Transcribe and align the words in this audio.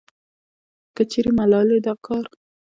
کچېرې 0.95 1.31
ملالې 1.37 1.77
دا 1.85 1.93
کار 2.05 2.25